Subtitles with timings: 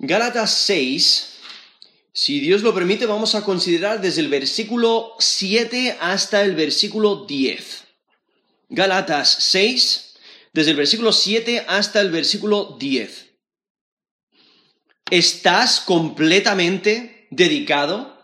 [0.00, 1.38] Gálatas 6,
[2.12, 7.84] si Dios lo permite, vamos a considerar desde el versículo 7 hasta el versículo 10.
[8.68, 10.14] Gálatas 6,
[10.52, 13.26] desde el versículo 7 hasta el versículo 10.
[15.10, 18.16] ¿Estás completamente dedicado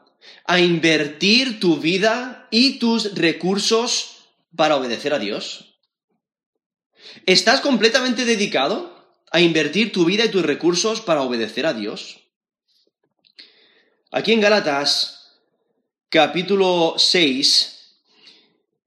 [0.45, 5.80] a invertir tu vida y tus recursos para obedecer a Dios?
[7.27, 8.93] ¿Estás completamente dedicado
[9.34, 12.20] a invertir tu vida y tus recursos para obedecer a Dios?
[14.12, 15.40] Aquí en Gálatas,
[16.08, 17.96] capítulo 6,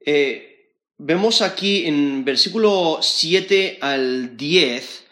[0.06, 5.04] eh, vemos aquí en versículo 7 al 10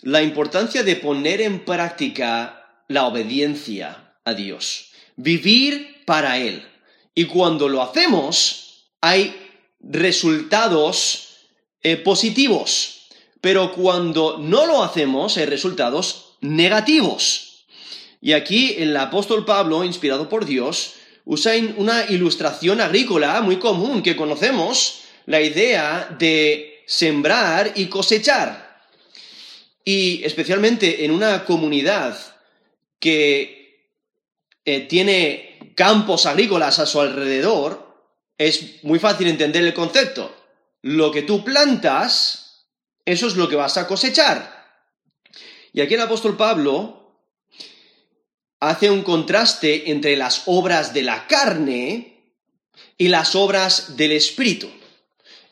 [0.00, 6.66] la importancia de poner en práctica la obediencia a Dios, vivir para Él.
[7.14, 9.36] Y cuando lo hacemos, hay
[9.78, 11.36] resultados
[11.82, 12.99] eh, positivos,
[13.40, 17.64] pero cuando no lo hacemos, hay resultados negativos.
[18.20, 24.16] Y aquí el apóstol Pablo, inspirado por Dios, usa una ilustración agrícola muy común que
[24.16, 28.82] conocemos, la idea de sembrar y cosechar.
[29.84, 32.18] Y especialmente en una comunidad
[32.98, 33.88] que
[34.64, 37.90] eh, tiene campos agrícolas a su alrededor,
[38.36, 40.34] es muy fácil entender el concepto.
[40.82, 42.49] Lo que tú plantas,
[43.04, 44.60] eso es lo que vas a cosechar.
[45.72, 47.00] Y aquí el apóstol Pablo
[48.60, 52.34] hace un contraste entre las obras de la carne
[52.98, 54.68] y las obras del espíritu.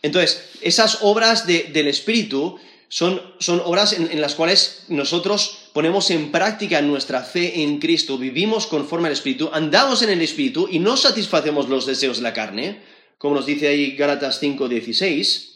[0.02, 3.20] Entonces, esas obras del espíritu son,
[3.64, 9.12] obras en, las cuales nosotros ponemos en práctica nuestra fe en Cristo, vivimos conforme al
[9.12, 12.82] Espíritu, andamos en el Espíritu y no satisfacemos los deseos de la carne,
[13.18, 15.47] como nos dice ahí Gálatas 5:16,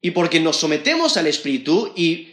[0.00, 2.28] y porque nos sometemos al Espíritu y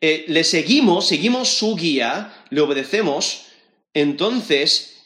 [0.00, 3.46] eh, le seguimos, seguimos su guía, le obedecemos,
[3.94, 4.96] entonces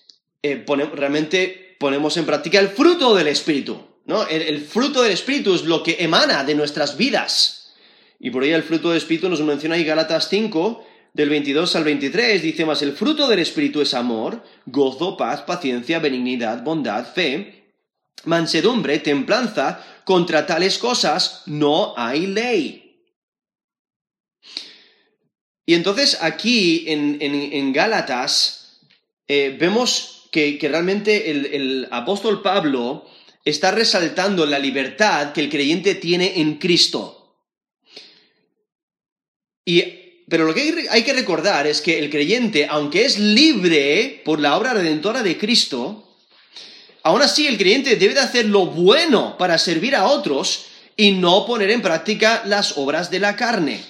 [0.43, 3.81] eh, realmente ponemos en práctica el fruto del Espíritu.
[4.05, 4.27] ¿no?
[4.27, 7.73] el fruto del Espíritu es lo que emana de nuestras vidas.
[8.19, 11.85] Y por ahí el fruto del Espíritu nos menciona ahí Gálatas 5, del 22 al
[11.85, 17.65] 23, dice más, el fruto del Espíritu es amor, gozo, paz, paciencia, benignidad, bondad, fe,
[18.25, 23.01] mansedumbre, templanza, contra tales cosas no hay ley.
[25.65, 28.81] Y entonces aquí en, Gálatas
[29.29, 33.07] eh, vemos que, realmente el apóstol Pablo
[33.45, 37.23] está resaltando la libertad que el creyente tiene en Cristo
[40.29, 44.57] pero lo que hay que recordar es que el creyente, aunque es libre por la
[44.57, 46.12] obra redentora de Cristo,
[47.03, 51.47] aún así el creyente debe de hacer lo bueno para servir a otros y no
[51.47, 53.83] poner en práctica las obras de la carne.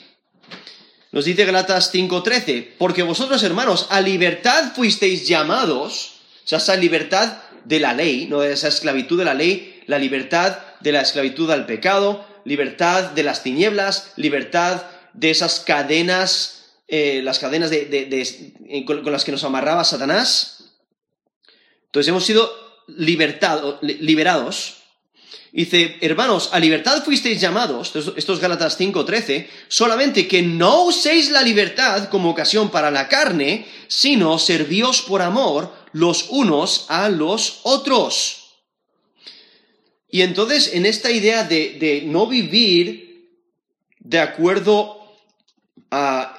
[1.10, 6.12] Nos dice Galatas 5:13, porque vosotros hermanos a libertad fuisteis llamados,
[6.44, 10.58] o sea, esa libertad de la ley, no esa esclavitud de la ley, la libertad
[10.80, 17.38] de la esclavitud al pecado, libertad de las tinieblas, libertad de esas cadenas, eh, las
[17.38, 20.72] cadenas de, con, las que nos amarraba Satanás.
[21.86, 22.50] Entonces hemos sido
[22.88, 24.78] liberados.
[25.52, 32.08] Dice, hermanos, a libertad fuisteis llamados, estos Gálatas 5:13, solamente que no uséis la libertad
[32.08, 38.38] como ocasión para la carne, sino servíos por amor los unos a los otros.
[40.08, 43.28] Y entonces, en esta idea de, de no vivir
[43.98, 45.02] de acuerdo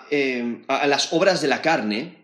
[0.09, 2.17] Em, a, las obras de la carne,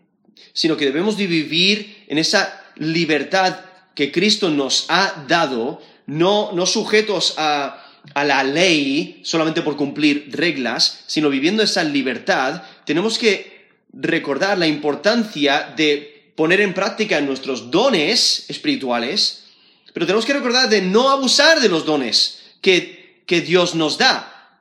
[0.51, 3.65] sino que debemos de vivir en esa libertad
[3.99, 10.29] que Cristo nos ha dado, no, no sujetos a, a la ley solamente por cumplir
[10.31, 17.69] reglas, sino viviendo esa libertad, tenemos que recordar la importancia de poner en práctica nuestros
[17.69, 19.43] dones espirituales,
[19.93, 24.59] pero tenemos que recordar de no abusar de los dones que, que Dios nos da.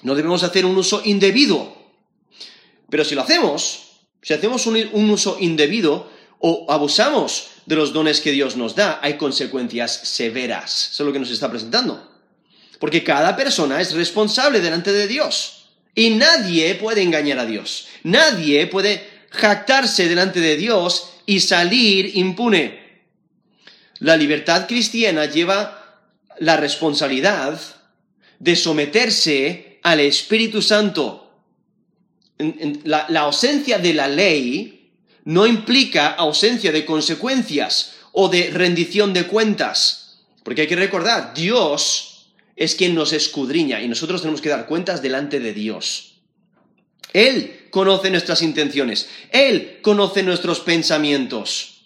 [0.00, 1.80] No debemos hacer un uso indebido
[2.90, 3.82] pero si lo hacemos,
[4.20, 6.10] si hacemos un, uso indebido
[6.40, 10.90] o abusamos de los dones que Dios nos da, hay consecuencias severas.
[10.92, 12.10] Eso es lo que nos está presentando.
[12.80, 15.68] Porque cada persona es responsable delante de Dios.
[15.94, 17.86] Y nadie puede engañar a Dios.
[18.02, 23.04] Nadie puede jactarse delante de Dios y salir impune.
[24.00, 26.00] La libertad cristiana lleva
[26.40, 27.60] la responsabilidad
[28.40, 31.44] de someterse al Espíritu Santo
[32.82, 34.79] la, ausencia de la ley
[35.30, 40.18] no implica ausencia de consecuencias o de rendición de cuentas.
[40.42, 45.02] Porque hay que recordar, Dios es quien nos escudriña y nosotros tenemos que dar cuentas
[45.02, 46.14] delante de Dios.
[47.12, 49.08] Él conoce nuestras intenciones.
[49.30, 51.84] Él conoce nuestros pensamientos.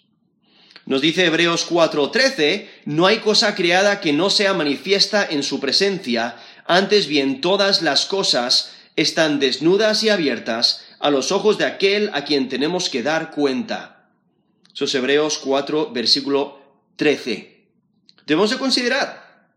[0.87, 6.37] Nos dice Hebreos 4:13, no hay cosa creada que no sea manifiesta en su presencia,
[6.65, 12.25] antes bien todas las cosas están desnudas y abiertas a los ojos de aquel a
[12.25, 14.09] quien tenemos que dar cuenta.
[14.73, 16.59] Eso es Hebreos 4, versículo
[16.95, 17.69] 13.
[18.25, 19.47] Debemos de considerar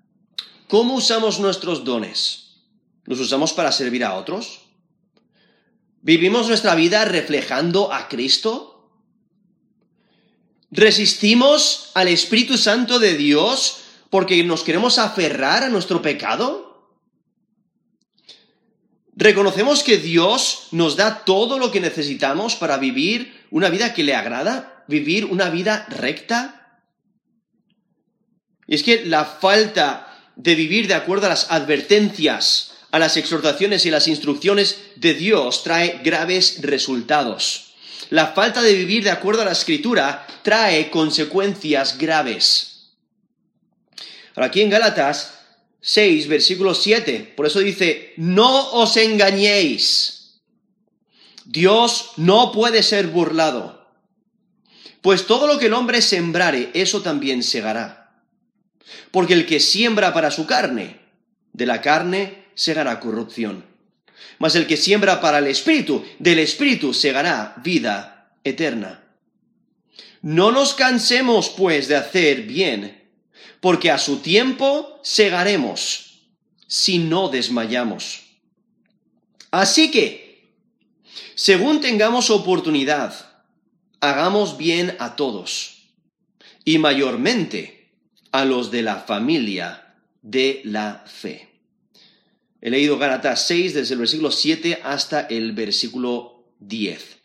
[0.68, 2.56] cómo usamos nuestros dones.
[3.04, 4.60] ¿Los usamos para servir a otros?
[6.02, 8.90] ¿Vivimos nuestra vida reflejando a Cristo?
[10.70, 13.78] ¿Resistimos al Espíritu Santo de Dios
[14.10, 16.67] porque nos queremos aferrar a nuestro pecado?
[19.18, 24.14] ¿Reconocemos que Dios nos da todo lo que necesitamos para vivir una vida que le
[24.14, 24.84] agrada?
[24.86, 26.78] ¿Vivir una vida recta?
[28.68, 30.06] Y es que la falta
[30.36, 35.64] de vivir de acuerdo a las advertencias, a las exhortaciones y las instrucciones de Dios
[35.64, 37.74] trae graves resultados.
[38.10, 42.92] La falta de vivir de acuerdo a la escritura trae consecuencias graves.
[44.36, 45.37] Ahora aquí en Gálatas
[45.80, 47.34] 6, versículo 7.
[47.36, 50.40] Por eso dice, no os engañéis.
[51.44, 53.86] Dios no puede ser burlado.
[55.00, 58.22] Pues todo lo que el hombre sembrare, eso también segará.
[59.10, 61.00] Porque el que siembra para su carne,
[61.52, 63.64] de la carne segará corrupción.
[64.38, 69.04] Mas el que siembra para el espíritu, del espíritu segará vida eterna.
[70.20, 72.97] No nos cansemos, pues, de hacer bien
[73.60, 76.22] porque a su tiempo segaremos
[76.66, 78.20] si no desmayamos.
[79.50, 80.52] Así que,
[81.34, 83.42] según tengamos oportunidad,
[84.00, 85.78] hagamos bien a todos,
[86.64, 87.90] y mayormente
[88.30, 91.48] a los de la familia de la fe.
[92.60, 97.18] He leído Gálatas 6 desde el versículo 7 hasta el versículo 10.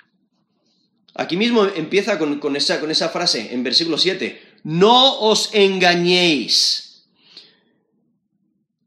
[1.15, 7.05] Aquí mismo empieza con, esa, con esa frase, en versículo 7 no os engañéis.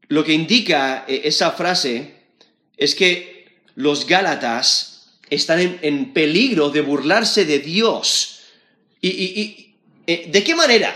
[0.07, 2.15] Lo que indica eh, esa frase
[2.77, 8.39] es que los Gálatas están en, peligro de burlarse de Dios.
[9.01, 9.75] ¿Y,
[10.07, 10.93] eh, de qué manera?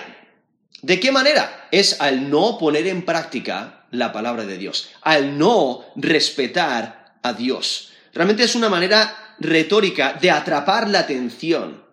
[0.81, 1.67] ¿De qué manera?
[1.71, 7.91] Es al no poner en práctica la palabra de Dios, al no respetar a Dios.
[8.13, 11.83] Realmente es una manera retórica de atrapar la atención.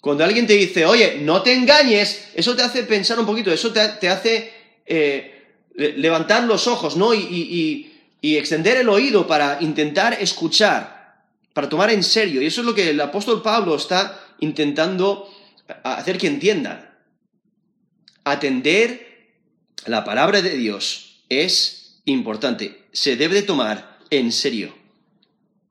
[0.00, 3.72] Cuando alguien te dice, oye, no te engañes, eso te hace pensar un poquito, eso
[3.72, 4.52] te, hace
[4.86, 5.44] eh,
[5.74, 7.14] levantar los ojos, ¿no?
[7.14, 11.22] Y, extender el oído para intentar escuchar,
[11.52, 12.42] para tomar en serio.
[12.42, 15.32] Y eso es lo que el apóstol Pablo está intentando
[15.84, 16.92] hacer que entiendan.
[18.24, 19.28] Atender
[19.86, 24.74] la palabra de Dios es importante, se debe de tomar en serio.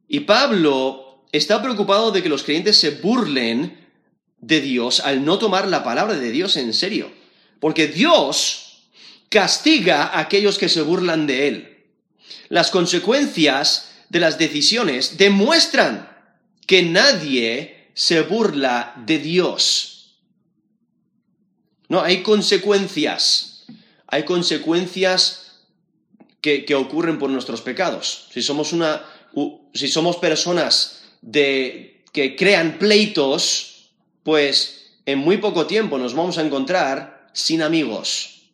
[0.08, 3.85] Y Pablo está preocupado de que los creyentes se burlen
[4.46, 7.12] de Dios al no tomar la palabra de Dios en serio.
[7.60, 8.84] Porque Dios
[9.30, 11.84] castiga a aquellos que se burlan de Él.
[12.50, 16.10] Las consecuencias de las decisiones demuestran
[16.68, 20.20] que nadie se burla de Dios.
[21.88, 23.66] No, hay consecuencias.
[24.08, 25.62] Hay consecuencias
[26.42, 28.28] que, ocurren por nuestros pecados.
[28.32, 29.04] Si somos una.
[29.74, 33.75] Si somos personas de, que crean pleitos,
[34.26, 38.50] pues en muy poco tiempo nos vamos a encontrar sin amigos.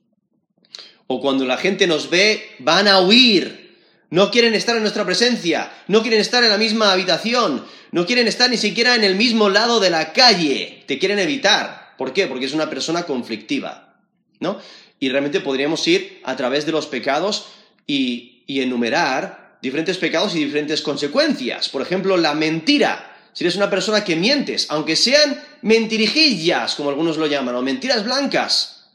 [1.07, 3.79] O cuando la gente nos ve, van a huir.
[4.09, 8.27] No quieren estar en nuestra presencia, no quieren estar en la misma habitación, no quieren
[8.27, 11.95] estar ni siquiera en el mismo lado de la calle, te quieren evitar.
[11.97, 12.27] ¿Por qué?
[12.27, 13.95] Porque es una persona conflictiva,
[14.41, 14.59] ¿no?
[14.99, 17.45] Y realmente podríamos ir a través de los pecados
[17.87, 21.69] y, y enumerar diferentes pecados y diferentes consecuencias.
[21.69, 27.17] Por ejemplo, la mentira si eres una persona que mientes, aunque sean mentirijillas, como algunos
[27.17, 28.89] lo llaman, o mentiras blancas,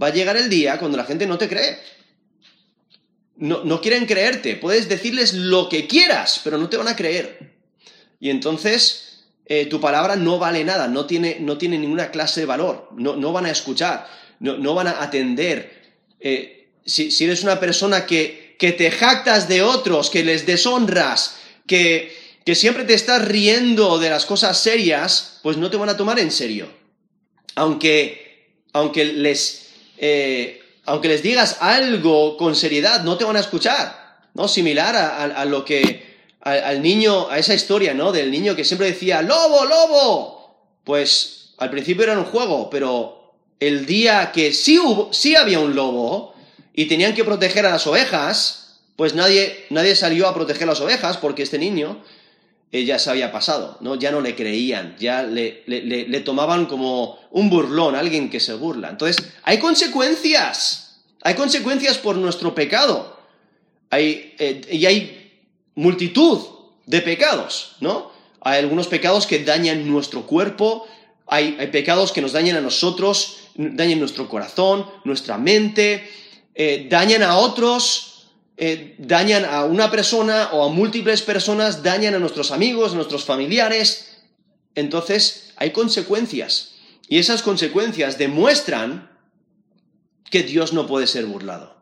[0.00, 1.78] va a llegar el día cuando la gente no te cree.
[3.36, 4.56] No, quieren creerte.
[4.56, 7.54] Puedes decirles lo que quieras, pero no te van a creer.
[8.18, 12.46] Y entonces eh, tu palabra no vale nada, no tiene, no tiene ninguna clase de
[12.46, 14.08] valor, no, no van a escuchar,
[14.40, 15.98] no, no van a atender.
[16.18, 21.36] Eh, si, si, eres una persona que, que te jactas de otros, que les deshonras,
[21.66, 25.96] que, que siempre te estás riendo de las cosas serias, pues no te van a
[25.96, 26.68] tomar en serio.
[27.56, 34.20] Aunque, aunque, les, eh, aunque les digas algo con seriedad, no te van a escuchar.
[34.34, 34.46] ¿no?
[34.46, 36.06] Similar a, lo que
[36.40, 38.12] al niño, a esa historia, ¿no?
[38.12, 40.70] Del niño que siempre decía, lobo, lobo.
[40.84, 45.74] Pues al principio era un juego, pero el día que sí, hubo, sí había un
[45.74, 46.32] lobo
[46.72, 50.80] y tenían que proteger a las ovejas, pues nadie, nadie salió a proteger a las
[50.80, 52.04] ovejas porque este niño
[52.72, 53.94] ya se había pasado, ¿no?
[53.94, 58.90] Ya no le creían, ya le, le, tomaban como un burlón, alguien que se burla.
[58.90, 63.16] Entonces, hay consecuencias, hay consecuencias por nuestro pecado.
[63.90, 65.32] Hay, eh, y hay
[65.74, 66.40] multitud
[66.86, 68.10] de pecados, ¿no?
[68.40, 70.86] Hay algunos pecados que dañan nuestro cuerpo,
[71.26, 76.08] hay, hay pecados que nos dañan a nosotros, dañan nuestro corazón, nuestra mente,
[76.54, 78.15] eh, dañan a otros,
[78.56, 83.24] eh, dañan a una persona o a múltiples personas, dañan a nuestros amigos, a nuestros
[83.24, 84.22] familiares.
[84.74, 86.72] Entonces, hay consecuencias.
[87.08, 89.10] Y esas consecuencias demuestran
[90.30, 91.76] que Dios no puede ser burlado.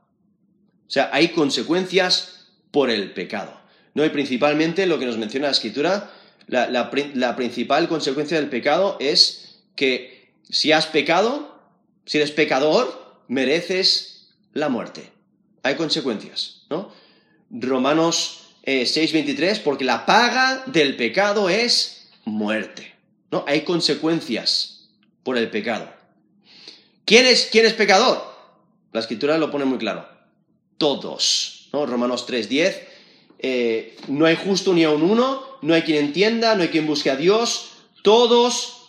[0.86, 3.58] O sea, hay consecuencias por el pecado.
[3.94, 4.04] ¿no?
[4.04, 6.12] Y principalmente lo que nos menciona la Escritura,
[6.46, 11.58] la, la principal consecuencia del pecado es que si has pecado,
[12.04, 15.10] si eres pecador, mereces la muerte.
[15.62, 16.63] Hay consecuencias.
[17.50, 22.94] Romanos 6:23, eh, porque la paga del pecado es muerte.
[23.30, 23.44] ¿no?
[23.46, 24.88] Hay consecuencias
[25.22, 25.92] por el pecado.
[27.04, 28.22] ¿Quién es, quién es pecador?
[28.92, 30.08] La escritura lo pone muy claro.
[30.78, 31.68] Todos.
[31.72, 31.86] ¿no?
[31.86, 32.88] Romanos 3:10.
[33.38, 37.10] Eh, no hay justo ni aun uno, no hay quien entienda, no hay quien busque
[37.10, 37.72] a Dios.
[38.02, 38.83] Todos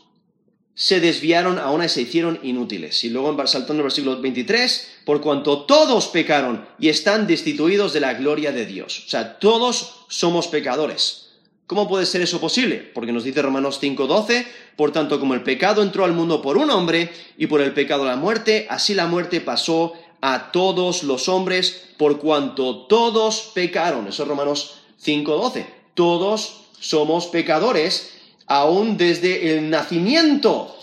[0.75, 3.03] se desviaron a una y se hicieron inútiles.
[3.05, 8.13] Y luego saltando el versículo 23, por cuanto todos pecaron y están destituidos de la
[8.13, 9.03] gloria de Dios.
[9.07, 11.29] O sea, todos somos pecadores.
[11.65, 12.91] ¿Cómo puede ser eso posible?
[12.93, 16.69] Porque nos dice Romanos 5:12, por tanto como el pecado entró al mundo por un
[16.69, 21.85] hombre y por el pecado la muerte, así la muerte pasó a todos los hombres
[21.97, 24.07] por cuanto todos pecaron.
[24.07, 25.65] Eso es Romanos 5:12.
[25.95, 28.11] Todos somos pecadores
[28.47, 30.75] aún desde el nacimiento.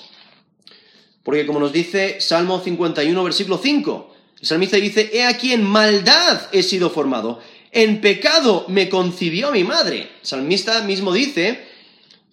[1.23, 6.49] Porque como nos dice Salmo 51, versículo 5, el salmista dice, he aquí en maldad
[6.53, 7.41] he sido formado,
[7.71, 10.01] en pecado me concibió mi madre.
[10.21, 11.65] El salmista mismo dice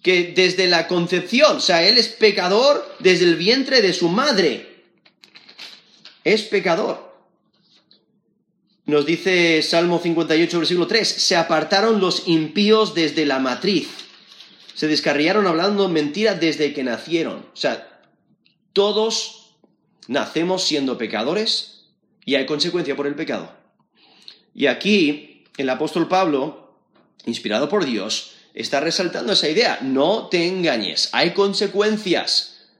[0.02, 4.84] que desde la concepción, o sea, él es pecador desde el vientre de su madre.
[6.24, 7.10] Es pecador.
[8.86, 13.88] Nos dice Salmo 58, versículo 3, se apartaron los impíos desde la matriz
[14.80, 17.44] se descarriaron hablando mentira desde que nacieron.
[17.52, 18.00] O sea,
[18.72, 19.56] todos
[20.08, 21.84] nacemos siendo pecadores
[22.24, 23.52] y hay consecuencia por el pecado.
[24.54, 26.78] Y aquí el apóstol Pablo,
[27.26, 29.80] inspirado por Dios, está resaltando esa idea.
[29.82, 32.70] No te engañes, hay consecuencias.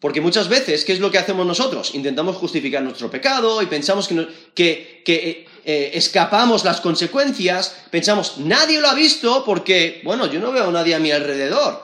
[0.00, 1.94] Porque muchas veces, ¿qué es lo que hacemos nosotros?
[1.94, 8.88] Intentamos justificar nuestro pecado y pensamos que, que, eh, escapamos las consecuencias, pensamos, nadie lo
[8.88, 11.82] ha visto porque, bueno, yo no veo a nadie a mi alrededor,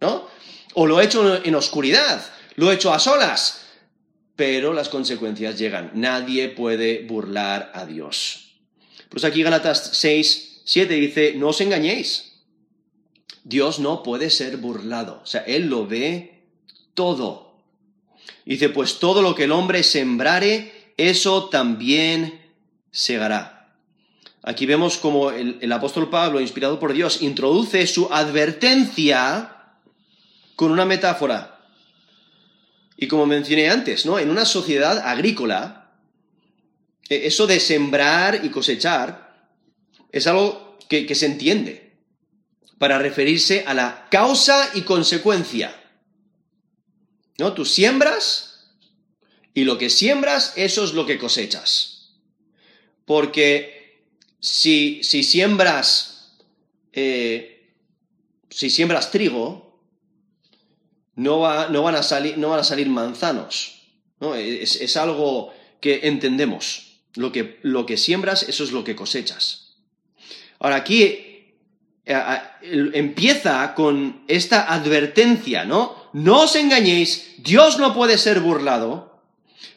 [0.00, 0.26] ¿no?
[0.74, 2.24] O lo he hecho en oscuridad,
[2.56, 3.60] lo he hecho a solas,
[4.36, 5.90] pero las consecuencias llegan.
[5.94, 8.54] Nadie puede burlar a Dios.
[9.10, 12.40] Pues aquí Galatas 6, 7 dice, no os engañéis.
[13.44, 15.20] Dios no puede ser burlado.
[15.22, 16.44] O sea, Él lo ve
[16.94, 17.56] todo.
[18.46, 22.39] Dice, pues todo lo que el hombre sembrare, eso también
[22.90, 23.60] segará.
[24.42, 29.76] Aquí vemos como el, apóstol Pablo, inspirado por Dios, introduce su advertencia
[30.56, 31.60] con una metáfora.
[32.96, 34.18] Y como mencioné antes, ¿no?
[34.18, 35.92] En una sociedad agrícola,
[37.08, 39.50] e, eso de sembrar y cosechar
[40.10, 41.98] es algo que, que se entiende
[42.78, 45.76] para referirse a la causa y consecuencia.
[47.38, 47.52] ¿No?
[47.52, 48.70] Tú siembras
[49.52, 51.99] y lo que siembras, eso es lo que cosechas.
[53.10, 54.04] Porque
[54.38, 56.38] si, siembras,
[56.92, 57.74] eh,
[58.48, 59.80] si siembras trigo,
[61.16, 63.82] no, van, a salir, no van a salir manzanos.
[64.36, 67.00] Es, algo que entendemos.
[67.16, 69.74] Lo que, lo que siembras, eso es lo que cosechas.
[70.60, 71.56] Ahora aquí
[72.06, 75.96] eh, empieza con esta advertencia, ¿no?
[76.12, 79.20] No os engañéis, Dios no puede ser burlado,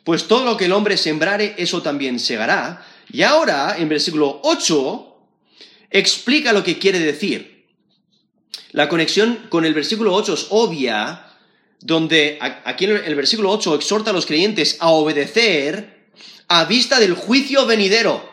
[0.03, 2.92] pues todo lo que el hombre sembrare, eso también segará.
[3.11, 5.17] Y ahora, en versículo 8,
[5.89, 7.67] explica lo que quiere decir.
[8.71, 11.27] La conexión con el versículo 8 es obvia,
[11.79, 16.07] donde aquí en el versículo 8 exhorta a los creyentes a obedecer
[16.47, 18.29] a vista del juicio venidero.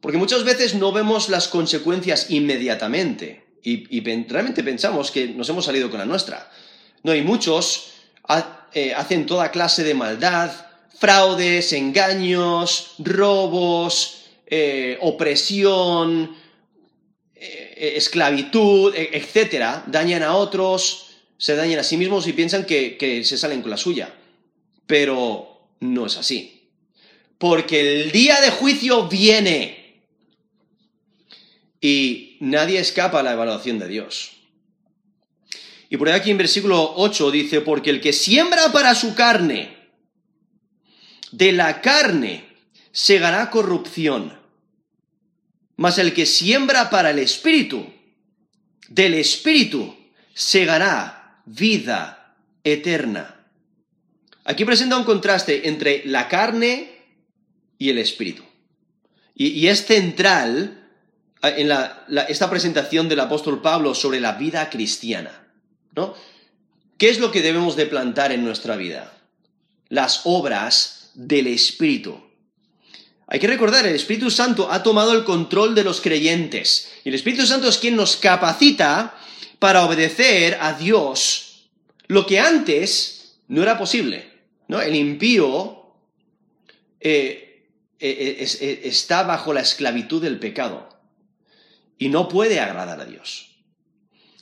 [0.00, 5.90] Porque muchas veces no vemos las consecuencias inmediatamente y, realmente pensamos que nos hemos salido
[5.90, 6.50] con la nuestra.
[7.02, 7.92] No, y muchos
[8.72, 10.50] eh, hacen toda clase de maldad,
[10.98, 16.36] fraudes, engaños, robos, eh, opresión,
[17.34, 22.96] eh, esclavitud, e, etcétera, dañan a otros, se dañan a sí mismos y piensan que,
[22.96, 24.14] que se salen con la suya.
[24.86, 26.70] Pero no es así.
[27.38, 30.02] Porque el día de juicio viene.
[31.80, 34.32] Y nadie escapa a la evaluación de Dios.
[35.88, 39.75] Y por aquí en versículo 8 dice, porque el que siembra para su carne,
[41.36, 42.48] de la carne
[42.92, 44.32] segará corrupción,
[45.76, 47.92] mas el que siembra para el espíritu,
[48.88, 49.94] del espíritu
[50.32, 53.44] segará vida eterna.
[54.44, 57.04] Aquí presenta un contraste entre la carne
[57.76, 58.42] y el espíritu.
[59.34, 60.88] Y, es central
[61.42, 61.70] eh, en
[62.28, 65.46] esta presentación del apóstol Pablo sobre la vida cristiana.
[65.94, 66.14] ¿no?
[66.96, 69.12] ¿Qué es lo que debemos de plantar en nuestra vida?
[69.90, 72.20] Las obras del Espíritu.
[73.26, 76.92] Hay que recordar, el Espíritu Santo ha tomado el control de los creyentes.
[77.04, 79.18] Y el Espíritu Santo es quien nos capacita
[79.58, 81.68] para obedecer a Dios,
[82.06, 84.30] lo que antes no era posible.
[84.68, 84.80] ¿no?
[84.80, 85.86] El impío
[87.00, 87.64] eh,
[87.98, 90.88] eh, eh, está bajo la esclavitud del pecado
[91.98, 93.55] y no puede agradar a Dios.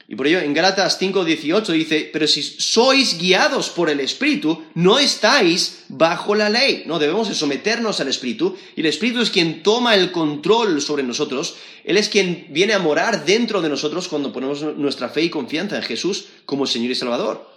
[0.07, 4.99] Y por ello en Gálatas 5:18 dice, pero si sois guiados por el Espíritu, no
[4.99, 6.85] estáis bajo la ley.
[6.87, 11.57] No, debemos someternos al Espíritu y el Espíritu es quien toma el control sobre nosotros.
[11.85, 15.77] Él es quien viene a morar dentro de nosotros cuando ponemos nuestra fe y confianza
[15.77, 17.51] en Jesús como Señor y Salvador.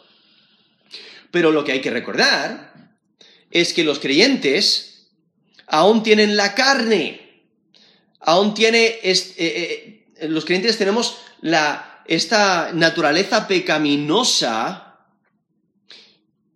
[1.31, 2.95] Pero lo que hay que recordar
[3.51, 5.09] es que los creyentes
[5.67, 7.43] aún tienen la carne,
[8.21, 14.97] aún tiene, eh, eh, los creyentes tenemos la, esta naturaleza pecaminosa,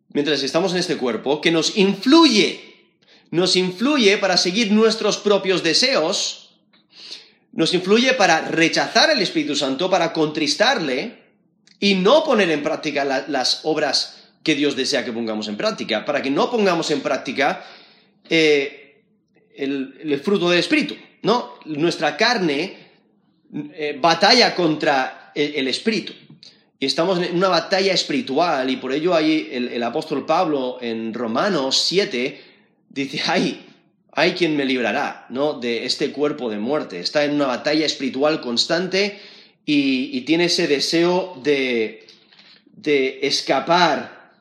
[0.09, 2.89] mientras estamos en este cuerpo, que nos influye,
[3.31, 6.55] nos influye para seguir nuestros propios deseos,
[7.53, 11.21] nos influye para rechazar al Espíritu Santo, para contristarle
[11.79, 16.21] y no poner en práctica las obras que Dios desea que pongamos en práctica, para
[16.21, 17.65] que no pongamos en práctica
[18.29, 19.03] eh,
[19.55, 21.55] el, fruto del Espíritu, ¿no?
[21.65, 22.80] Nuestra carne
[23.53, 26.13] eh, batalla contra el, Espíritu.
[26.79, 31.83] Y estamos en una batalla espiritual y por ello hay el, apóstol Pablo en Romanos
[31.85, 32.41] 7
[32.89, 33.65] dice, ay,
[34.13, 35.53] hay quien me librará, ¿no?
[35.53, 36.99] De este cuerpo de muerte.
[36.99, 39.19] Está en una batalla espiritual constante
[39.65, 42.07] y, tiene ese deseo de,
[42.65, 44.31] de escapar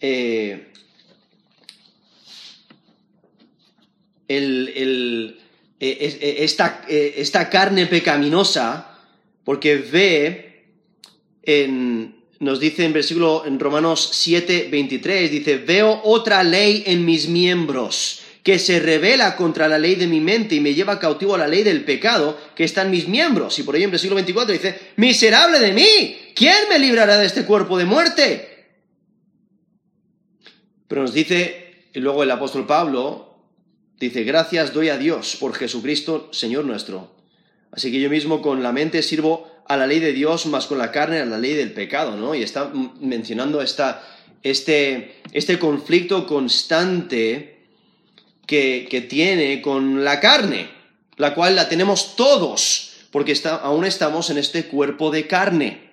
[0.00, 0.70] eh,
[4.28, 5.39] el, e, e,
[5.80, 8.98] esta, e, esta, carne pecaminosa,
[9.44, 10.66] porque ve,
[11.42, 17.28] en, nos dice en versículo en Romanos 7, 23, dice, veo otra ley en mis
[17.28, 21.38] miembros que se revela contra la ley de mi mente y me lleva cautivo a
[21.38, 23.58] la ley del pecado que está en mis miembros.
[23.58, 27.44] Y por ello en versículo 24 dice, miserable de mí, ¿quién me librará de este
[27.44, 28.68] cuerpo de muerte?
[30.88, 33.29] Pero nos dice, y luego el apóstol Pablo,
[34.00, 37.12] Dice, gracias doy a Dios por Jesucristo, Señor nuestro.
[37.70, 40.78] Así que yo mismo con la mente sirvo a la ley de Dios, más con
[40.78, 42.34] la carne a la ley del pecado, ¿no?
[42.34, 44.02] Y está mencionando esta,
[44.42, 47.66] este, este conflicto constante
[48.46, 50.70] que, que, tiene con la carne,
[51.18, 55.90] la cual la tenemos todos, porque está, aún estamos en este cuerpo de carne.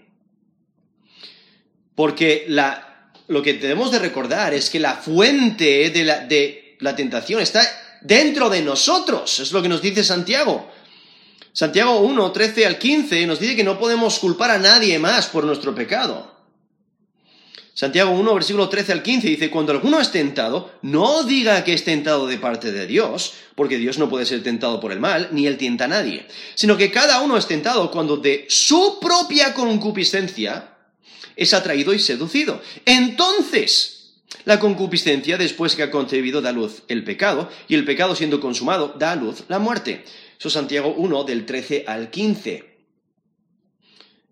[1.93, 6.95] Porque la, lo que tenemos de recordar es que la fuente de la, de la
[6.95, 7.61] tentación está
[8.01, 9.39] dentro de nosotros.
[9.39, 10.69] Es lo que nos dice Santiago.
[11.53, 15.43] Santiago 1, 13 al 15 nos dice que no podemos culpar a nadie más por
[15.43, 16.37] nuestro pecado.
[17.73, 21.83] Santiago 1, versículo 13 al 15 dice, cuando alguno es tentado, no diga que es
[21.83, 25.45] tentado de parte de Dios, porque Dios no puede ser tentado por el mal, ni
[25.45, 30.75] él tienta a nadie, sino que cada uno es tentado cuando de su propia concupiscencia
[31.35, 32.61] es atraído y seducido.
[32.83, 33.96] Entonces,
[34.45, 38.95] la concupiscencia, después que ha concebido, da luz el pecado, y el pecado siendo consumado,
[38.97, 40.03] da a luz la muerte.
[40.37, 42.77] Eso es Santiago 1, del 13 al 15.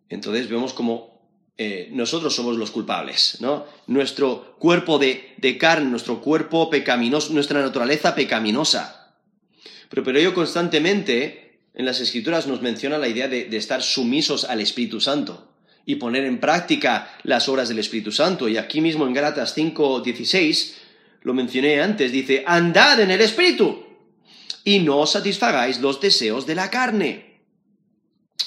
[0.09, 1.15] Entonces vemos como
[1.57, 3.65] eh, nosotros somos los culpables, ¿no?
[3.87, 9.15] Nuestro cuerpo de, carne, nuestro cuerpo pecaminoso, nuestra naturaleza pecaminosa.
[9.89, 14.59] Pero, pero ello constantemente en las escrituras nos menciona la idea de estar sumisos al
[14.59, 15.54] Espíritu Santo
[15.85, 18.47] y poner en práctica las obras del Espíritu Santo.
[18.49, 20.77] Y aquí mismo en Gálatas 5, 16,
[21.21, 23.83] lo mencioné antes, dice, andad en el Espíritu
[24.63, 27.35] y no satisfagáis los deseos de la carne.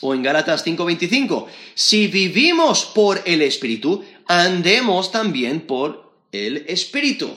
[0.01, 7.31] O en Gálatas 5:25, si vivimos por el Espíritu, andemos también por el Espíritu.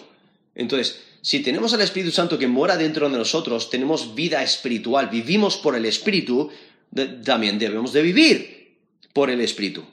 [0.54, 5.58] Entonces, si tenemos al Espíritu Santo que mora dentro de nosotros, tenemos vida espiritual, vivimos
[5.58, 6.52] por el Espíritu,
[7.24, 8.61] también debemos de vivir
[9.14, 9.86] por el Espíritu.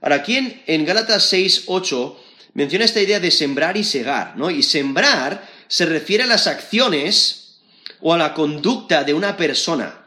[0.00, 2.20] Ahora, aquí en, en Gálatas 6, 8
[2.54, 4.50] menciona esta idea de sembrar y segar, ¿no?
[4.50, 7.60] Y sembrar se refiere a las acciones
[8.00, 10.04] o a la conducta de una persona.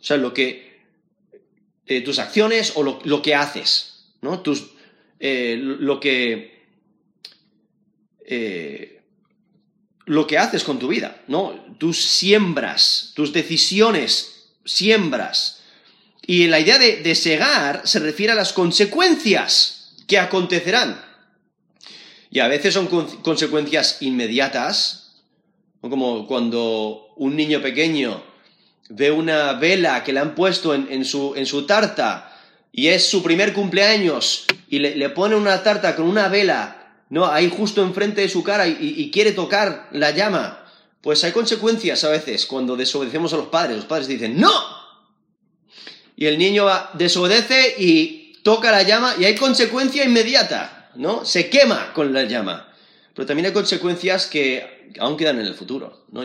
[0.00, 0.66] O sea, lo que
[1.86, 4.42] eh, tus acciones o lo, que haces, ¿no?
[5.20, 6.56] Eh, lo que...
[8.28, 8.92] Eh,
[10.06, 11.76] lo que haces con tu vida, ¿no?
[11.78, 15.55] Tus siembras, tus decisiones, siembras.
[16.26, 21.04] Y la idea de, de segar se refiere a las consecuencias que acontecerán.
[22.30, 22.86] Y a veces son
[23.22, 25.22] consecuencias inmediatas,
[25.80, 28.22] como cuando un niño pequeño
[28.88, 32.32] ve una vela que le han puesto en, su, en su, tarta
[32.72, 37.26] y es su primer cumpleaños y le, pone una tarta con una vela, ¿no?
[37.26, 40.64] Ahí justo enfrente de su cara y, quiere tocar la llama.
[41.00, 43.76] Pues hay consecuencias a veces cuando desobedecemos a los padres.
[43.76, 44.85] Los padres dicen, ¡No!
[46.16, 51.24] Y el niño desobedece y toca la llama y hay consecuencia inmediata, ¿no?
[51.24, 52.72] Se quema con la llama.
[53.14, 56.22] Pero también hay consecuencias que aún quedan en el futuro, ¿no?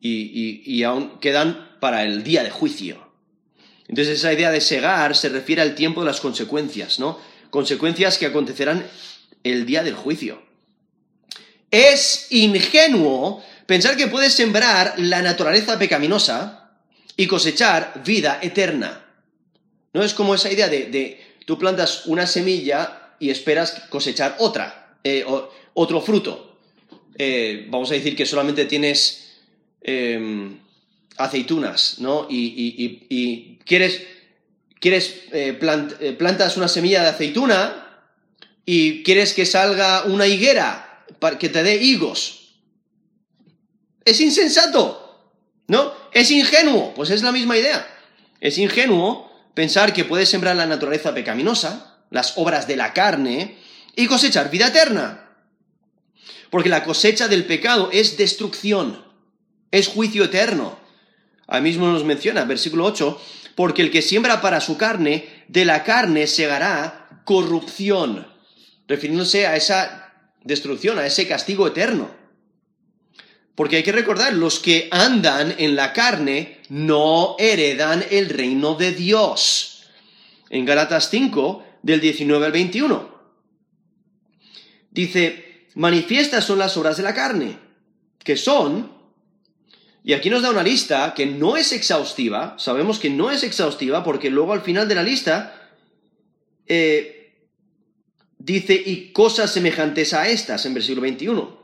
[0.00, 3.06] y, aún quedan para el día de juicio.
[3.88, 7.18] Entonces esa idea de segar se refiere al tiempo de las consecuencias, ¿no?
[7.50, 8.86] Consecuencias que acontecerán
[9.44, 10.42] el día del juicio.
[11.70, 16.72] Es ingenuo pensar que puedes sembrar la naturaleza pecaminosa
[17.16, 19.01] y cosechar vida eterna.
[19.92, 25.24] No es como esa idea de, tú plantas una semilla y esperas cosechar otra, eh,
[25.74, 26.58] otro fruto.
[27.18, 29.22] Eh, vamos a decir que solamente tienes
[29.84, 30.60] Em,
[31.16, 32.26] aceitunas, ¿no?
[32.30, 34.02] Y, quieres,
[34.80, 35.58] quieres eh,
[36.00, 38.06] eh, plantas una semilla de aceituna
[38.64, 42.54] y quieres que salga una higuera para que te dé higos.
[44.04, 45.32] Es insensato,
[45.66, 45.92] ¿no?
[46.12, 47.86] Es ingenuo, pues es la misma idea.
[48.40, 53.58] Es ingenuo pensar que puedes sembrar la naturaleza pecaminosa, las obras de la carne,
[53.94, 55.30] y cosechar vida eterna.
[56.50, 59.12] Porque la cosecha del pecado es destrucción
[59.72, 60.78] es juicio eterno.
[61.48, 63.20] Ahí mismo nos menciona, versículo 8,
[63.56, 68.28] porque el que siembra para su carne, de la carne segará corrupción,
[68.86, 72.10] refiriéndose a esa destrucción, a ese castigo eterno.
[73.54, 78.92] Porque hay que recordar, los que andan en la carne no heredan el reino de
[78.92, 79.84] Dios.
[80.48, 83.12] En Galatas 5, del 19 al 21.
[84.90, 87.58] Dice, manifiestas son las obras de la carne,
[88.22, 89.02] que son
[90.04, 94.02] y aquí nos da una lista que no es exhaustiva, sabemos que no es exhaustiva
[94.02, 95.70] porque luego al final de la lista
[96.66, 97.34] eh,
[98.38, 101.61] dice y cosas semejantes a estas en versículo 21.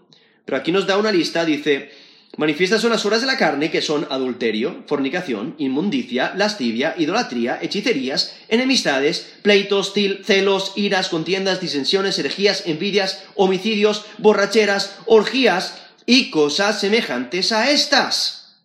[0.49, 1.93] Pero aquí nos da una lista, dice,
[2.39, 8.35] manifiestas son las horas de la carne que son adulterio, fornicación, inmundicia, lascivia, idolatría, hechicerías,
[8.49, 9.93] enemistades, pleitos,
[10.25, 18.63] celos, iras, contiendas, disensiones, herejías, envidias, homicidios, borracheras, orgías, y cosas semejantes a estas,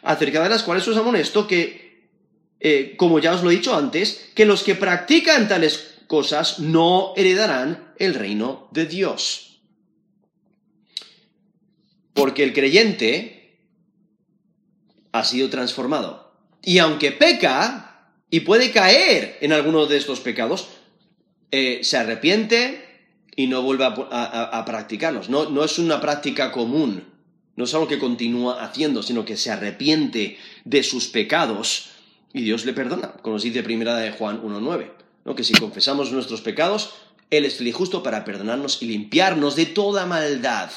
[0.00, 2.08] acerca de las cuales os amonesto que,
[2.60, 7.12] eh, como ya os lo he dicho antes, que los que practican tales cosas no
[7.14, 9.49] heredarán el reino de Dios.
[12.20, 13.58] Porque el creyente
[15.12, 16.32] ha sido transformado.
[16.62, 20.68] Y aunque peca y puede caer en alguno de estos pecados,
[21.50, 22.90] eh, se arrepiente,
[23.36, 25.30] y no vuelve a, practicarlos.
[25.30, 27.04] No, no, es una práctica común,
[27.56, 31.90] no es algo que continúa haciendo, sino que se arrepiente de sus pecados
[32.32, 34.90] y Dios le perdona, como nos dice primera de Juan 1.9,
[35.24, 35.34] ¿no?
[35.34, 36.92] que si confesamos nuestros pecados,
[37.30, 40.70] Él es feliz justo para perdonarnos y limpiarnos de toda maldad.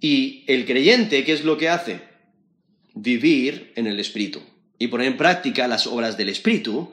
[0.00, 2.00] Y el creyente, ¿qué es lo que hace?
[2.94, 4.42] Vivir en el Espíritu
[4.78, 6.92] y poner en práctica las obras del Espíritu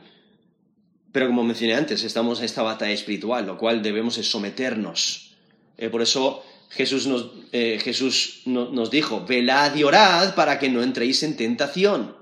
[1.15, 5.34] pero como mencioné antes, estamos en esta batalla espiritual, lo cual debemos someternos.
[5.78, 10.84] Eh, por eso Jesús, nos, eh, Jesús nos dijo, velad y orad para que no
[10.84, 12.18] entréis en tentación.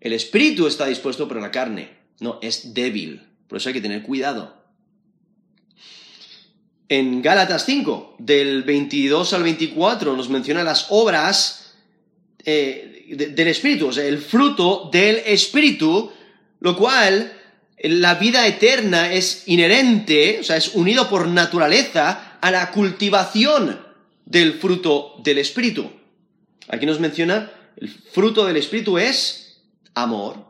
[0.00, 3.22] El espíritu está dispuesto, pero la carne no, es débil.
[3.46, 4.63] Por eso hay que tener cuidado.
[6.88, 11.74] En Gálatas 5, del 22 al 24, nos menciona las obras
[12.44, 16.12] eh, del espíritu, o sea, el fruto del espíritu,
[16.60, 17.32] lo cual
[17.82, 23.80] la vida eterna es inherente, o sea, es unido por naturaleza a la cultivación
[24.24, 25.90] del fruto del Espíritu.
[26.68, 29.62] Aquí nos menciona, el fruto del Espíritu es
[29.94, 30.46] amor,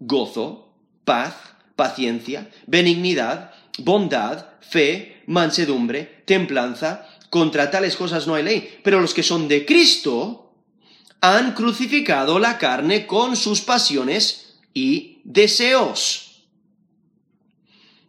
[0.00, 1.34] gozo, paz,
[1.76, 7.08] paciencia, benignidad, bondad, fe, mansedumbre, templanza.
[7.30, 8.80] Contra tales cosas no hay ley.
[8.82, 10.54] Pero los que son de Cristo
[11.20, 16.42] han crucificado la carne con sus pasiones y deseos.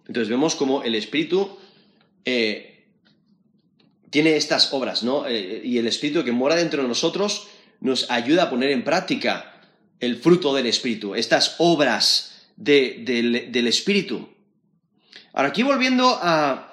[0.08, 1.58] Entonces vemos como el Espíritu
[2.26, 2.86] eh,
[4.10, 5.28] tiene estas obras, ¿no?
[5.28, 7.48] Eh, y el Espíritu que mora dentro de nosotros
[7.80, 9.62] nos ayuda a poner en práctica
[10.00, 14.30] el fruto del Espíritu, estas obras del Espíritu.
[15.34, 16.73] Ahora, aquí volviendo a,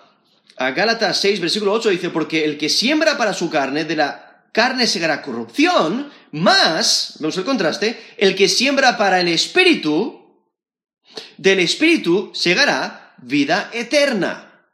[0.60, 4.44] a Gálatas 6, versículo 8, dice, porque el que siembra para su carne, de la
[4.52, 10.44] carne segará corrupción, más, vemos el contraste, el que siembra para el Espíritu,
[11.38, 14.68] del Espíritu segará vida eterna.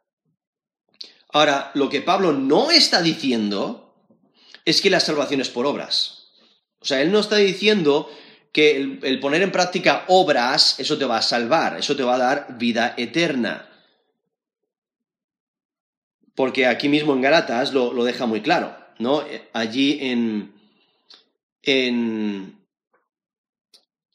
[1.33, 3.95] Ahora, lo que Pablo no está diciendo
[4.65, 6.33] es que la salvación es por obras.
[6.81, 8.11] O sea, él no está diciendo
[8.53, 12.17] que el, el, poner en práctica obras, eso te va a salvar, eso te va
[12.17, 13.71] a dar vida eterna
[16.37, 19.25] porque aquí mismo en Galatas lo, deja muy claro, ¿no?
[19.53, 20.53] Allí en,
[21.63, 22.61] en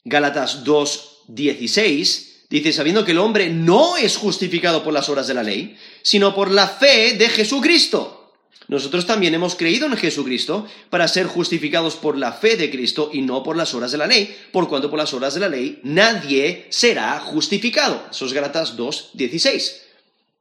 [0.04, 5.34] Gálatas 2, 16, dice, sabiendo que el hombre no es justificado por las obras de
[5.34, 8.20] la ley, sino por la fe de Jesucristo.
[8.68, 13.20] Nosotros también hemos creído en Jesucristo para ser justificados por la fe de Cristo y
[13.20, 15.80] no por las obras de la ley, por cuanto por las obras de la ley
[15.82, 18.06] nadie será justificado.
[18.10, 19.82] Eso es Gálatas 2, 16.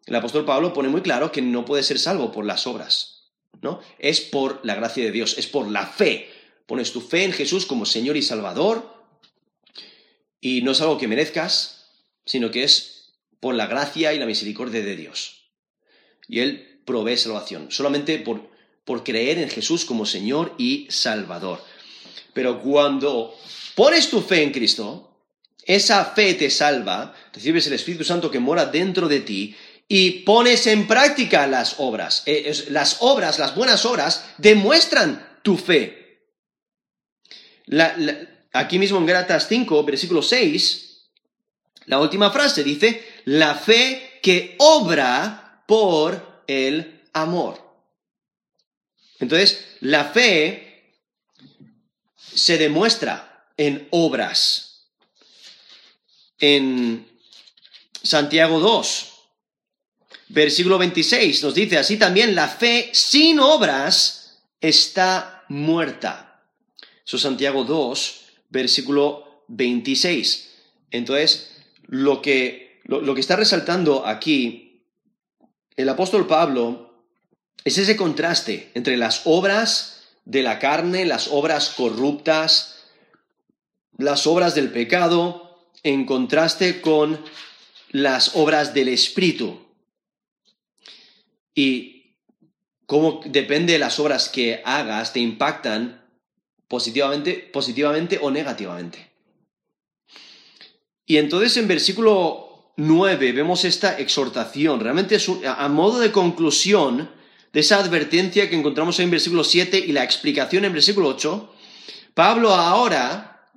[0.05, 3.81] El apóstol Pablo pone muy claro que no puede ser salvo por las obras, ¿no?
[3.99, 6.29] Es por la gracia de Dios, es por la fe.
[6.65, 8.91] Pones tu fe en Jesús como Señor y Salvador
[10.41, 11.85] y no es algo que merezcas,
[12.25, 15.49] sino que es por la gracia y la misericordia de Dios.
[16.27, 18.49] Y Él provee salvación, solamente por,
[18.83, 21.63] por creer en Jesús como Señor y Salvador.
[22.33, 23.35] Pero cuando
[23.75, 25.11] pones tu fe en Cristo,
[25.65, 29.55] esa fe te salva, recibes el Espíritu Santo que mora dentro de ti
[29.93, 32.23] y pones en práctica las obras.
[32.25, 36.30] Eh, las obras, las buenas obras, demuestran tu fe.
[38.54, 41.10] aquí mismo en Gálatas 5, versículo 6,
[41.88, 47.60] la última frase dice, la fe que obra por el amor.
[49.19, 51.01] Entonces, la fe
[52.34, 54.88] se demuestra en obras.
[56.39, 57.06] En
[58.01, 59.11] Santiago 2,
[60.33, 66.41] Versículo 26 nos dice, así también la fe sin obras está muerta.
[67.05, 70.51] Eso es Santiago 2, versículo 26.
[70.91, 71.51] Entonces,
[71.85, 74.85] lo que, lo, que está resaltando aquí
[75.75, 77.03] el apóstol Pablo
[77.65, 82.85] es ese contraste entre las obras de la carne, las obras corruptas,
[83.97, 87.19] las obras del pecado, en contraste con
[87.89, 89.70] las obras del Espíritu.
[91.53, 92.15] Y
[92.85, 96.05] cómo depende de las obras que hagas, te impactan
[96.67, 99.11] positivamente, positivamente o negativamente.
[101.05, 107.09] Y entonces en versículo 9 vemos esta exhortación, realmente es a modo de conclusión
[107.53, 111.53] de esa advertencia que encontramos en versículo 7 y la explicación en versículo 8,
[112.13, 113.49] Pablo ahora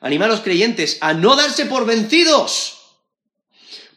[0.00, 2.78] anima a los creyentes a no darse por vencidos,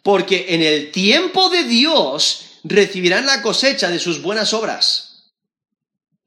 [0.04, 5.32] porque en el tiempo de Dios recibirán la cosecha de sus buenas obras.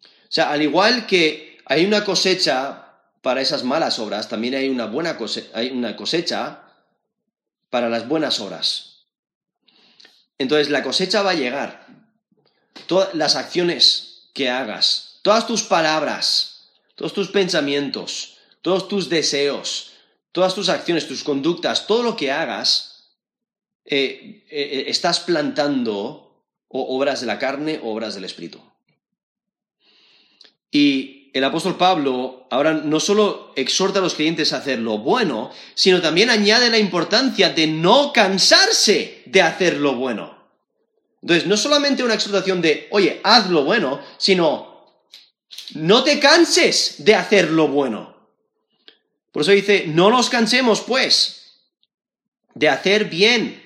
[0.03, 2.81] O sea, al igual que hay una cosecha
[3.23, 6.62] para esas malas obras, también hay una, buena cosecha, hay una cosecha
[7.70, 9.07] para las buenas obras.
[10.38, 11.87] Entonces, la cosecha va a llegar.
[12.87, 19.92] Todas las acciones que hagas, todas tus palabras, todos tus pensamientos, todos tus deseos,
[20.33, 23.12] todas tus acciones, tus conductas, todo lo que hagas,
[23.85, 26.24] eh, eh, estás plantando
[26.77, 28.61] o obras de la carne o obras del Espíritu.
[30.73, 35.53] Y el apóstol Pablo ahora no solo exhorta a los creyentes a hacer lo bueno,
[35.77, 40.37] sino también añade la importancia de no cansarse de hacer lo bueno.
[41.23, 44.89] Entonces, no solamente una exhortación de, oye, haz lo bueno, sino,
[45.75, 48.17] no te canses de hacer lo bueno.
[49.31, 51.61] Por eso dice, no nos cansemos, pues,
[52.53, 53.63] de hacer bien,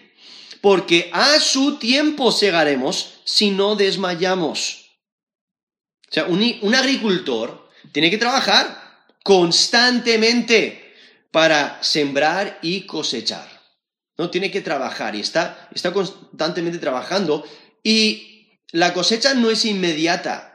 [0.60, 4.88] porque a su tiempo segaremos si no desmayamos.
[6.10, 10.94] O sea, un, agricultor tiene que trabajar constantemente
[11.30, 13.46] para sembrar y cosechar.
[14.16, 14.30] ¿no?
[14.30, 17.44] Tiene que trabajar y está, está constantemente trabajando
[17.82, 20.48] y la cosecha no es inmediata.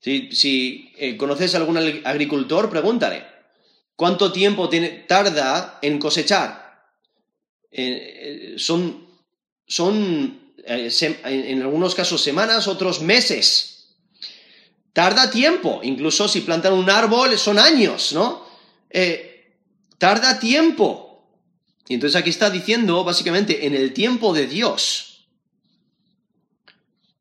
[0.00, 3.26] Si, eh, conoces a algún agricultor, pregúntale,
[3.96, 6.65] ¿cuánto tiempo tiene, tarda en cosechar?
[7.70, 9.06] Eh, son,
[9.66, 10.90] son eh,
[11.24, 13.96] en algunos casos semanas, otros meses.
[14.92, 18.46] Tarda tiempo, incluso si plantan un árbol son años, ¿no?
[18.88, 19.56] Eh,
[19.98, 21.28] tarda tiempo.
[21.88, 25.26] Y entonces aquí está diciendo, básicamente, en el tiempo de Dios.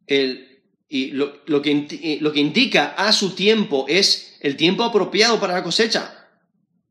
[0.07, 5.63] y lo, que, lo que indica a su tiempo es el tiempo apropiado para la
[5.63, 6.29] cosecha.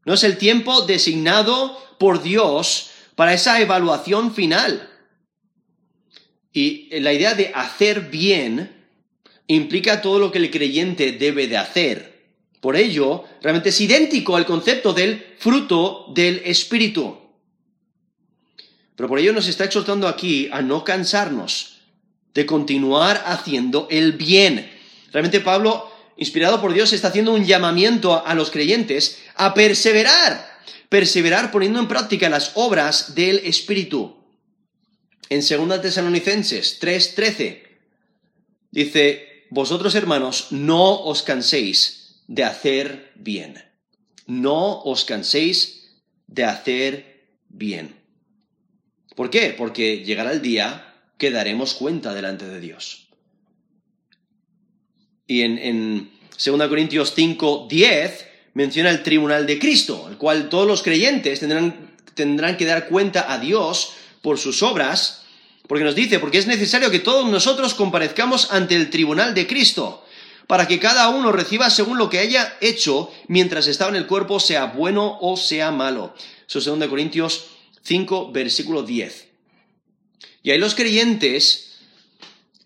[0.04, 4.90] No es el tiempo designado por Dios para esa evaluación final.
[6.52, 8.86] Y la idea de hacer bien
[9.46, 12.14] implica todo lo que el creyente debe de hacer.
[12.60, 17.18] Por ello, realmente es idéntico al concepto del fruto del Espíritu.
[18.96, 21.80] Pero por ello nos está exhortando aquí a no cansarnos
[22.32, 24.70] de continuar haciendo el bien.
[25.12, 30.53] Realmente Pablo, inspirado por Dios, está haciendo un llamamiento a los creyentes a perseverar,
[30.94, 34.14] perseverar poniendo en práctica las obras del Espíritu.
[35.28, 37.62] En 2 Tesalonicenses 3:13
[38.70, 43.60] dice, vosotros hermanos, no os canséis de hacer bien.
[44.28, 45.90] No os canséis
[46.28, 47.96] de hacer bien.
[49.16, 49.52] ¿Por qué?
[49.58, 53.08] Porque llegará el día que daremos cuenta delante de Dios.
[55.26, 60.66] Y en, en 2 Corintios 5, 10 menciona el tribunal de Cristo, el cual todos
[60.66, 65.22] los creyentes tendrán, tendrán que dar cuenta a Dios por sus obras,
[65.68, 70.04] porque nos dice, porque es necesario que todos nosotros comparezcamos ante el tribunal de Cristo,
[70.46, 74.40] para que cada uno reciba según lo que haya hecho mientras estaba en el cuerpo,
[74.40, 76.14] sea bueno o sea malo.
[76.46, 77.46] Eso es 2 Corintios
[77.82, 79.28] 5, versículo 10.
[80.42, 81.78] Y ahí los creyentes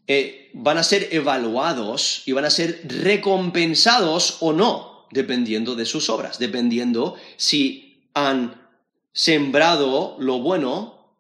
[0.09, 6.09] eh, van a ser evaluados y van a ser recompensados o no, dependiendo de sus
[6.11, 8.69] obras, dependiendo si han
[9.13, 11.15] sembrado lo bueno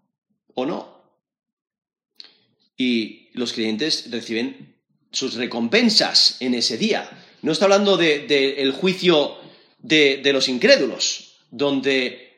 [0.55, 0.99] o no.
[2.77, 4.77] Y los creyentes reciben
[5.11, 7.09] sus recompensas en ese día.
[7.43, 9.37] No está hablando del juicio
[9.79, 12.29] de, de los incrédulos, donde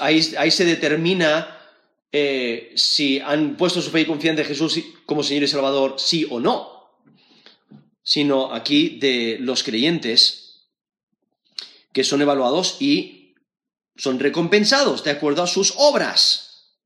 [0.00, 1.56] Ahí, se determina
[2.10, 6.26] eh, si han puesto su fe y confianza en Jesús como Señor y Salvador, sí
[6.28, 6.90] o no,
[8.02, 10.47] sino aquí de los creyentes
[11.98, 13.34] que son evaluados y
[13.96, 16.76] son recompensados de acuerdo a sus obras.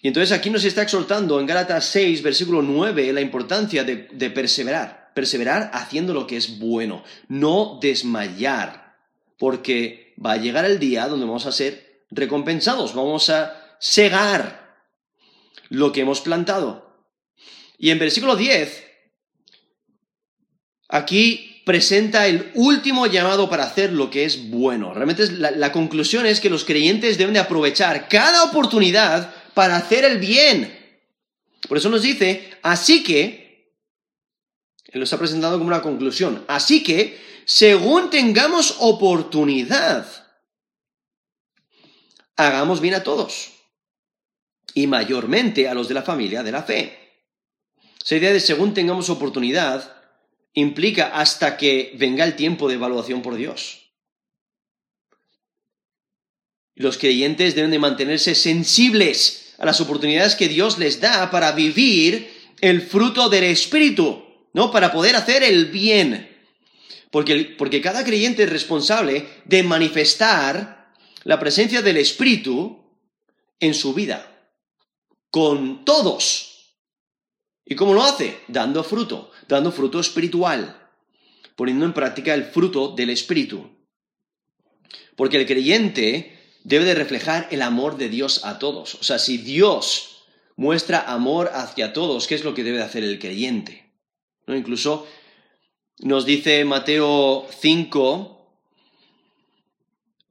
[0.00, 4.30] Y entonces aquí nos está exhortando en Gálatas 6, versículo 9, la importancia de, de
[4.30, 9.00] perseverar, perseverar haciendo lo que es bueno, no desmayar,
[9.36, 14.76] porque va a llegar el día donde vamos a ser recompensados, vamos a segar
[15.70, 17.04] lo que hemos plantado.
[17.78, 18.84] Y en versículo 10,
[20.88, 24.92] aquí presenta el último llamado para hacer lo que es bueno.
[24.94, 30.18] Realmente la, conclusión es que los creyentes deben de aprovechar cada oportunidad para hacer el
[30.18, 30.78] bien.
[31.68, 33.72] Por eso nos dice, así que,
[34.86, 40.06] él lo está presentando como una conclusión, así que según tengamos oportunidad.
[42.36, 43.52] Hagamos bien a todos,
[44.74, 46.98] y mayormente a los de la familia de la fe.
[48.04, 50.01] Esa idea de según tengamos oportunidad
[50.54, 53.90] implica hasta que venga el tiempo de evaluación por Dios.
[56.74, 62.32] Los creyentes deben de mantenerse sensibles a las oportunidades que Dios les da para vivir
[62.60, 64.70] el fruto del Espíritu, ¿no?
[64.70, 66.28] Para poder hacer el bien.
[67.10, 70.92] Porque, cada creyente es responsable de manifestar
[71.24, 72.82] la presencia del Espíritu
[73.60, 74.48] en su vida,
[75.30, 76.74] con todos.
[77.66, 78.40] ¿Y cómo lo hace?
[78.48, 80.76] Dando fruto, dando fruto espiritual,
[81.56, 83.70] poniendo en práctica el fruto del Espíritu.
[85.14, 88.94] Porque el creyente debe de reflejar el amor de Dios a todos.
[88.94, 90.24] O sea, si Dios
[90.56, 93.92] muestra amor hacia todos, ¿qué es lo que debe de hacer el creyente?
[94.46, 94.56] ¿No?
[94.56, 95.06] Incluso
[95.98, 98.32] nos dice Mateo 5,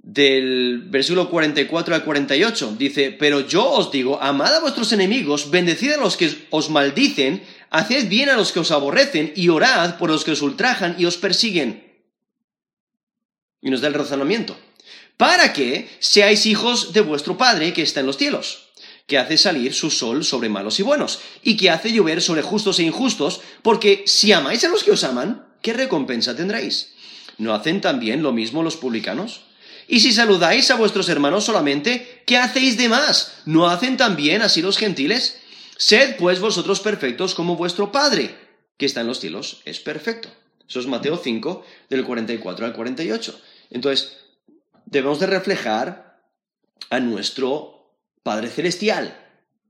[0.03, 2.75] del versículo 44 al 48.
[2.77, 7.43] Dice, pero yo os digo, amad a vuestros enemigos, bendecid a los que os maldicen,
[7.71, 11.05] haced bien a los que os aborrecen y orad por los que os ultrajan y
[11.05, 12.05] os persiguen.
[13.61, 14.55] Y nos da el razonamiento.
[15.17, 18.71] Para que seáis hijos de vuestro Padre que está en los cielos
[19.11, 22.79] que hace salir su sol sobre malos y buenos, y que hace llover sobre justos
[22.79, 26.93] e injustos, porque si amáis a los que os aman, ¿qué recompensa tendréis?
[27.37, 29.41] ¿No hacen también lo mismo los publicanos?
[29.89, 33.33] Y si saludáis a vuestros hermanos solamente, ¿qué hacéis de más?
[33.43, 35.40] ¿No hacen también así los gentiles?
[35.81, 38.37] Sed pues vosotros perfectos como vuestro Padre,
[38.77, 40.29] que está en los cielos, es perfecto.
[40.69, 43.41] Eso es Mateo 5, del 44 al 48.
[43.71, 44.19] Entonces,
[44.85, 46.21] debemos de reflejar
[46.91, 49.17] a nuestro Padre Celestial.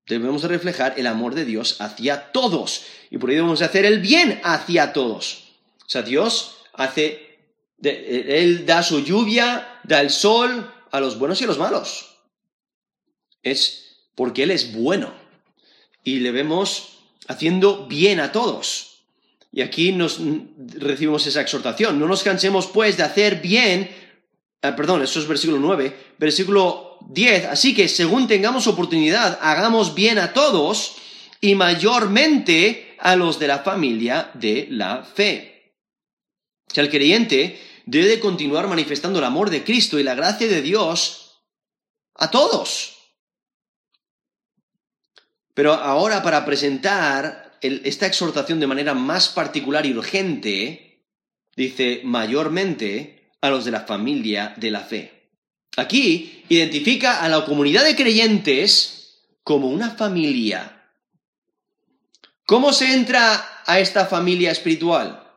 [0.06, 2.84] Debemos de reflejar el amor de Dios hacia todos.
[3.10, 5.54] Y por ello debemos de hacer el bien hacia todos.
[5.86, 7.40] O sea, Dios hace,
[7.82, 12.18] Él da su lluvia, da el sol a los buenos y a los malos.
[13.44, 15.21] Es porque Él es bueno.
[16.04, 19.04] Y le vemos haciendo bien a todos.
[19.52, 20.20] Y aquí nos
[20.76, 22.00] recibimos esa exhortación.
[22.00, 23.90] No nos cansemos pues de hacer bien,
[24.62, 30.20] ah, perdón, eso es versículo 9, versículo 10, así que según tengamos oportunidad, hagamos bien
[30.20, 30.96] a todos
[31.42, 35.74] y mayormente a los de la familia de la fe.
[36.70, 40.62] O sea, el creyente debe continuar manifestando el amor de Cristo y la gracia de
[40.62, 41.42] Dios
[42.16, 43.01] a todos.
[45.62, 51.06] Pero ahora para presentar esta exhortación de manera más particular y urgente,
[51.56, 55.30] dice mayormente a los de la familia de la fe.
[55.78, 60.90] Aquí identifica a la comunidad de creyentes como una familia.
[62.48, 65.30] ¿Cómo se entra a esta familia espiritual?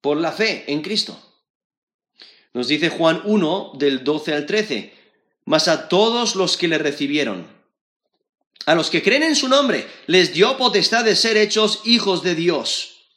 [0.00, 1.20] Por la fe en Cristo.
[2.54, 4.94] Nos dice Juan 1 del 12 al 13,
[5.44, 7.58] mas a todos los que le recibieron,
[8.66, 12.34] a los que creen en su nombre, les dio potestad de ser hechos hijos de
[12.34, 13.08] Dios,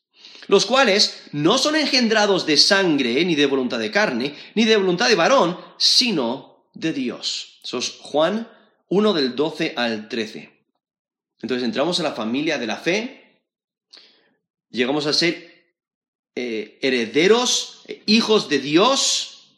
[0.47, 5.09] los cuales no son engendrados de sangre, ni de voluntad de carne, ni de voluntad
[5.09, 7.59] de varón, sino de Dios.
[7.63, 8.49] Eso es Juan
[8.89, 10.51] 1 del 12 al 13.
[11.41, 13.41] Entonces entramos en la familia de la fe,
[14.69, 15.53] llegamos a ser
[16.35, 19.55] eh, herederos, hijos de Dios,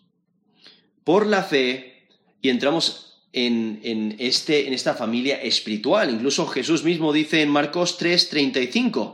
[1.03, 2.09] por la fe,
[2.41, 6.09] y entramos en, este, en esta familia espiritual.
[6.09, 9.13] Incluso Jesús mismo dice en Marcos 3:35,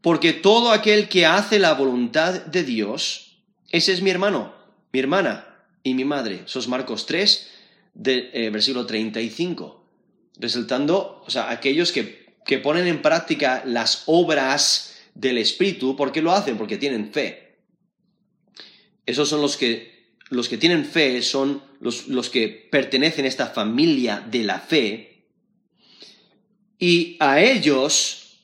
[0.00, 3.36] porque todo aquel que hace la voluntad de Dios,
[3.70, 4.52] ese es mi hermano,
[4.92, 5.46] mi hermana
[5.84, 6.42] y mi madre.
[6.44, 7.50] Eso es Marcos 3,
[7.94, 9.84] de, eh, versículo 35.
[10.38, 16.20] Resultando, o sea, aquellos que, que ponen en práctica las obras del Espíritu, ¿por qué
[16.20, 16.58] lo hacen?
[16.58, 17.58] Porque tienen fe.
[19.06, 19.92] Esos son los que
[20.30, 25.26] los que tienen fe son los, que pertenecen a esta familia de la fe.
[26.78, 28.38] Y a ellos,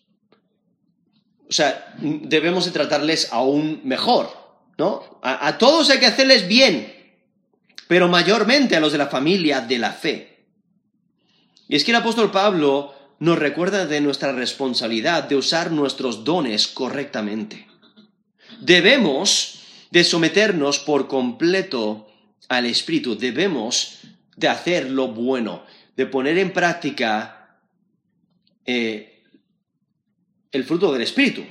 [1.48, 4.30] o sea, debemos de tratarles aún mejor,
[4.76, 5.20] ¿no?
[5.22, 6.92] A, a todos hay que hacerles bien,
[7.86, 10.46] pero mayormente a los de la familia de la fe.
[11.68, 16.66] Y es que el apóstol Pablo nos recuerda de nuestra responsabilidad de usar nuestros dones
[16.66, 17.68] correctamente.
[18.60, 19.60] Debemos
[19.90, 22.07] de someternos por completo
[22.48, 23.16] al Espíritu.
[23.16, 24.00] Debemos
[24.36, 25.64] de hacer lo bueno,
[25.96, 27.58] de poner en práctica
[28.64, 29.22] eh,
[30.52, 31.44] el fruto del Espíritu,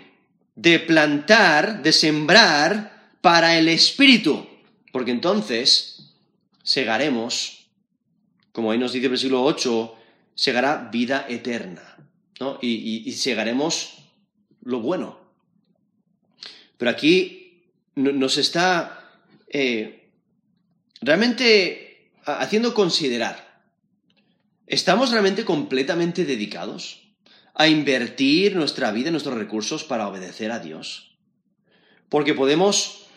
[0.56, 4.48] de plantar, de sembrar para el Espíritu,
[4.92, 6.14] porque entonces
[6.64, 7.68] segaremos,
[8.52, 9.96] como ahí nos dice el versículo 8,
[10.36, 11.98] segará vida eterna,
[12.40, 12.60] ¿no?
[12.62, 13.98] y segaremos
[14.62, 15.28] lo bueno.
[16.78, 17.64] Pero aquí
[17.96, 19.12] nos está
[19.48, 20.07] eh,
[21.02, 23.62] realmente haciendo considerar,
[24.66, 27.14] ¿estamos realmente completamente dedicados
[27.54, 31.18] a invertir nuestra vida, nuestros recursos para obedecer a Dios?
[32.10, 33.08] Porque podemos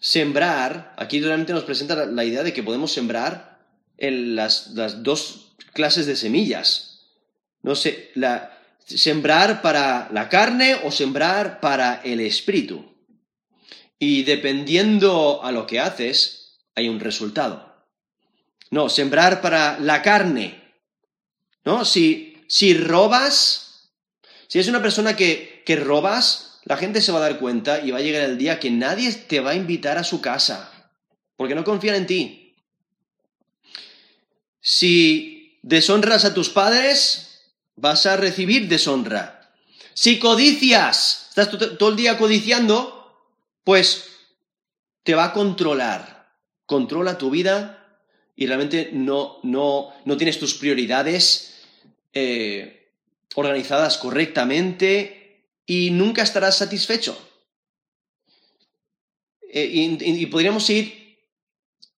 [0.00, 3.54] sembrar, aquí realmente nos presenta la idea de que podemos sembrar
[3.96, 7.06] en las, dos clases de semillas.
[7.62, 8.12] No sé,
[8.84, 12.84] sembrar para la carne o sembrar para el espíritu.
[13.98, 16.43] Y dependiendo a lo que haces,
[16.74, 17.74] hay un resultado.
[18.70, 20.62] No, sembrar para la carne.
[21.64, 21.84] ¿No?
[21.84, 23.90] Si, si robas,
[24.48, 27.90] si es una persona que, que robas, la gente se va a dar cuenta y
[27.90, 30.92] va a llegar el día que nadie te va a invitar a su casa,
[31.36, 32.56] porque no confían en ti.
[34.60, 39.52] Si deshonras a tus padres, vas a recibir deshonra.
[39.92, 43.28] Si codicias, estás todo el día codiciando,
[43.62, 44.08] pues
[45.02, 46.13] te va a controlar.
[46.66, 47.98] Controla tu vida
[48.36, 51.54] y realmente no, no, no tienes tus prioridades
[52.12, 52.90] eh,
[53.34, 57.16] organizadas correctamente y nunca estarás satisfecho.
[59.56, 61.18] Eh, y, podríamos ir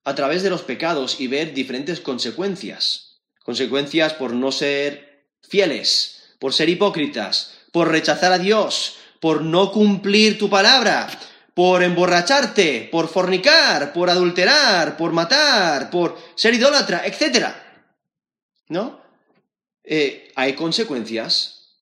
[0.04, 3.22] a través de los pecados y ver diferentes consecuencias.
[3.44, 10.38] Consecuencias por no ser fieles, por ser hipócritas, por rechazar a Dios, por no cumplir
[10.38, 11.08] tu palabra,
[11.56, 17.48] por emborracharte, por fornicar, por adulterar, por matar, por ser idólatra, etc.
[18.70, 19.02] ¿No?
[19.84, 21.80] Eh, hay consecuencias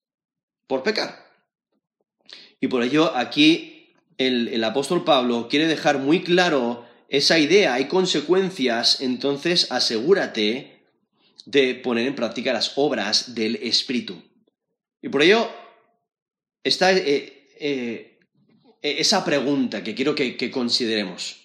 [0.68, 1.28] por pecar.
[2.62, 7.88] Y por ello aquí el, el apóstol Pablo quiere dejar muy claro esa idea, hay
[7.88, 10.84] consecuencias, entonces asegúrate
[11.46, 14.22] de poner en práctica las obras del Espíritu.
[15.02, 15.50] Y por ello
[16.64, 18.13] está eh, eh,
[18.84, 21.38] esa pregunta que quiero que, que consideremos.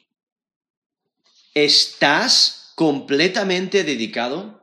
[1.55, 4.62] ¿Estás completamente dedicado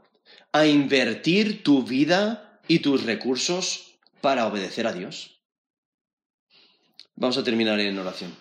[0.51, 5.39] a invertir tu vida y tus recursos para obedecer a Dios?
[7.15, 8.35] Vamos a terminar en oración.